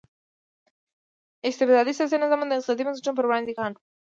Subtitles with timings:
[1.49, 3.83] استبدادي سیاسي نظامونه د اقتصادي بنسټونو پر وړاندې خنډ وو.